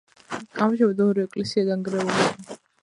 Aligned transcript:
ამჟამად 0.67 1.03
ორივე 1.05 1.29
ეკლესია 1.31 1.69
დანგრეულია. 1.71 2.57